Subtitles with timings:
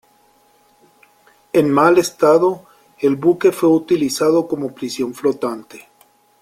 [1.53, 2.65] En mal estado,
[2.97, 5.89] el buque fue utilizado como prisión flotante.